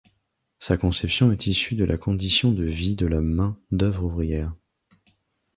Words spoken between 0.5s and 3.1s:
Sa conception est issue de la condition de vie de